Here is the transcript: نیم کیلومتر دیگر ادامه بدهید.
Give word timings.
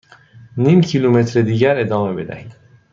نیم 0.57 0.81
کیلومتر 0.81 1.41
دیگر 1.41 1.77
ادامه 1.77 2.13
بدهید. 2.13 2.55